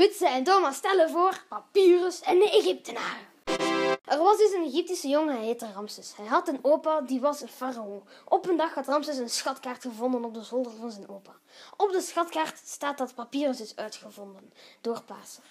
Hutse 0.00 0.28
en 0.28 0.44
Thomas 0.44 0.76
stellen 0.76 1.10
voor 1.10 1.44
Papyrus 1.48 2.20
en 2.20 2.38
de 2.38 2.50
Egyptenaren. 2.50 3.26
Er 4.04 4.18
was 4.18 4.38
dus 4.38 4.52
een 4.52 4.64
Egyptische 4.64 5.08
jongen, 5.08 5.34
hij 5.34 5.44
heette 5.44 5.72
Ramses. 5.74 6.16
Hij 6.16 6.26
had 6.26 6.48
een 6.48 6.58
opa, 6.62 7.00
die 7.00 7.20
was 7.20 7.40
een 7.40 7.48
farao. 7.48 8.02
Op 8.24 8.48
een 8.48 8.56
dag 8.56 8.74
had 8.74 8.86
Ramses 8.86 9.18
een 9.18 9.28
schatkaart 9.28 9.82
gevonden 9.82 10.24
op 10.24 10.34
de 10.34 10.42
zolder 10.42 10.72
van 10.72 10.90
zijn 10.90 11.08
opa. 11.08 11.32
Op 11.76 11.92
de 11.92 12.00
schatkaart 12.00 12.58
staat 12.64 12.98
dat 12.98 13.14
Papyrus 13.14 13.60
is 13.60 13.76
uitgevonden 13.76 14.52
door 14.80 15.02
Paser. 15.02 15.44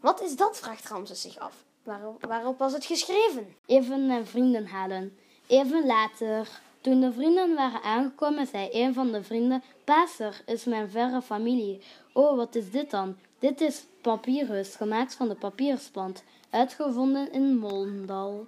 Wat 0.00 0.20
is 0.22 0.36
dat, 0.36 0.58
vraagt 0.58 0.88
Ramses 0.88 1.20
zich 1.20 1.38
af. 1.38 1.54
Waarop, 1.82 2.24
waarop 2.24 2.58
was 2.58 2.72
het 2.72 2.84
geschreven? 2.84 3.56
Even 3.66 4.06
mijn 4.06 4.26
vrienden 4.26 4.66
halen. 4.66 5.18
Even 5.46 5.86
later. 5.86 6.48
Toen 6.80 7.00
de 7.00 7.12
vrienden 7.12 7.54
waren 7.54 7.82
aangekomen, 7.82 8.46
zei 8.46 8.68
een 8.72 8.94
van 8.94 9.12
de 9.12 9.22
vrienden: 9.22 9.62
Paser 9.84 10.42
is 10.46 10.64
mijn 10.64 10.90
verre 10.90 11.22
familie. 11.22 11.82
Oh, 12.12 12.36
wat 12.36 12.54
is 12.54 12.70
dit 12.70 12.90
dan? 12.90 13.16
Dit 13.42 13.60
is 13.60 13.86
papyrus, 14.00 14.74
gemaakt 14.74 15.14
van 15.14 15.28
de 15.28 15.34
papiersplant, 15.34 16.22
uitgevonden 16.50 17.32
in 17.32 17.58
Molendal. 17.58 18.46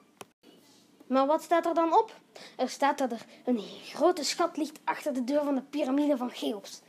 Maar 1.06 1.26
wat 1.26 1.42
staat 1.42 1.66
er 1.66 1.74
dan 1.74 1.98
op? 1.98 2.12
Er 2.56 2.68
staat 2.68 2.98
dat 2.98 3.12
er 3.12 3.24
een 3.44 3.58
grote 3.84 4.24
schat 4.24 4.56
ligt 4.56 4.80
achter 4.84 5.12
de 5.12 5.24
deur 5.24 5.44
van 5.44 5.54
de 5.54 5.62
piramide 5.62 6.16
van 6.16 6.30
Cheops. 6.30 6.80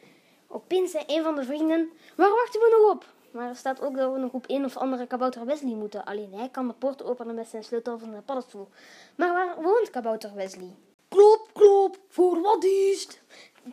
Opeens 0.48 0.92
zei 0.92 1.04
een 1.08 1.24
van 1.24 1.36
de 1.36 1.44
vrienden: 1.44 1.90
Waar 2.16 2.30
wachten 2.30 2.60
we 2.60 2.78
nog 2.82 2.92
op? 2.96 3.06
Maar 3.32 3.50
er 3.50 3.56
staat 3.56 3.82
ook 3.82 3.98
dat 3.98 4.14
we 4.14 4.20
nog 4.20 4.32
op 4.32 4.46
een 4.48 4.66
of 4.66 4.78
andere 4.78 5.08
kabouter 5.08 5.46
Wesley 5.46 5.76
moeten. 5.76 6.06
Alleen 6.06 6.34
hij 6.34 6.50
kan 6.50 6.68
de 6.68 6.74
poort 6.74 7.04
openen 7.04 7.36
met 7.36 7.48
zijn 7.48 7.64
sleutel 7.64 8.00
van 8.00 8.12
de 8.12 8.22
paddenstoel. 8.22 8.68
Maar 9.16 9.34
waar 9.34 9.62
woont 9.62 9.90
kabouter 9.90 10.36
Wesley? 10.36 10.76
Klop, 11.10 11.50
klop, 11.54 11.98
voor 12.08 12.42
wat 12.42 12.64
is 12.64 13.02
het? 13.02 13.22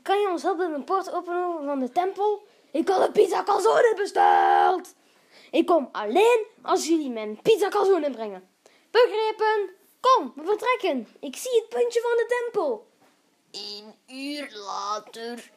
Kan 0.02 0.20
je 0.20 0.28
ons 0.30 0.42
helpen 0.42 0.74
een 0.74 0.84
poort 0.84 1.12
openen 1.12 1.64
van 1.64 1.78
de 1.78 1.92
tempel? 1.92 2.42
Ik 2.72 2.88
had 2.88 3.06
een 3.06 3.12
pizza 3.12 3.42
calzone 3.42 3.94
besteld. 3.96 4.94
Ik 5.50 5.66
kom 5.66 5.88
alleen 5.92 6.46
als 6.62 6.86
jullie 6.86 7.10
mijn 7.10 7.40
pizza 7.42 7.68
calzone 7.68 8.10
brengen. 8.10 8.48
Begrepen? 8.90 9.70
Kom, 10.00 10.32
we 10.36 10.44
vertrekken. 10.44 11.08
Ik 11.20 11.36
zie 11.36 11.60
het 11.60 11.68
puntje 11.68 12.00
van 12.00 12.10
de 12.10 12.26
tempel. 12.26 12.86
Een 13.50 13.94
uur 14.16 14.50
later. 14.52 15.50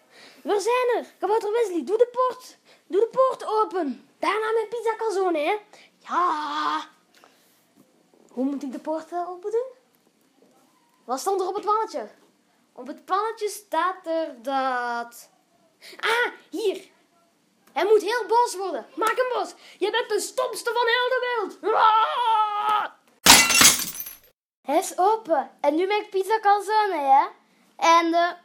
We 0.44 0.59
zijn 0.59 1.03
er. 1.03 1.13
Kabouter 1.19 1.52
Wesley, 1.52 1.83
doe 1.83 1.97
de 1.97 2.07
poort. 2.11 2.57
Doe 2.88 3.02
de 3.02 3.07
poort 3.11 3.45
open. 3.45 4.07
Daarna 4.19 4.52
mijn 4.53 4.67
pizza 4.67 4.95
calzone, 4.95 5.39
hè? 5.39 5.55
Ja. 6.00 6.88
Hoe 8.31 8.45
moet 8.45 8.63
ik 8.63 8.72
de 8.72 8.79
poort 8.79 9.11
eh, 9.11 9.29
open 9.29 9.52
doen? 9.52 9.67
Wat 11.05 11.19
stond 11.19 11.41
er 11.41 11.47
op 11.47 11.53
het 11.53 11.63
plannetje? 11.63 12.09
Op 12.73 12.88
het 12.88 13.05
plannetje 13.05 13.50
staat 13.50 14.07
er 14.07 14.41
dat... 14.41 15.29
Ah, 16.00 16.31
hier. 16.50 16.64
Hij 17.86 17.94
moet 17.94 18.03
heel 18.03 18.25
boos 18.28 18.55
worden. 18.55 18.86
Maak 18.95 19.16
hem 19.16 19.30
boos. 19.33 19.53
Je 19.78 19.91
bent 19.91 20.09
de 20.09 20.19
stomste 20.19 20.72
van 20.73 20.88
heel 20.88 21.09
de 21.09 21.19
wereld. 21.22 21.59
Hij 24.61 24.78
is 24.78 24.97
open. 24.97 25.52
En 25.61 25.75
nu 25.75 25.88
mijn 25.88 26.09
pizza 26.09 26.39
calzone, 26.39 26.97
hè? 26.97 27.25
En 27.78 28.11
de... 28.11 28.36